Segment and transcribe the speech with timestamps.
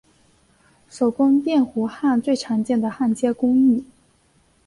[0.89, 3.85] 手工电弧焊最常见的焊接工艺。